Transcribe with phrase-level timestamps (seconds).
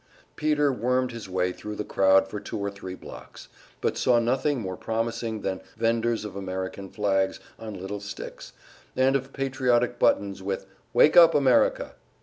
[0.35, 3.49] Peter wormed his way thru the crowd for two or three blocks,
[3.81, 8.51] but saw nothing more promising than venders of American flags on little sticks,
[8.95, 11.93] and of patriotic buttons with "Wake up America!"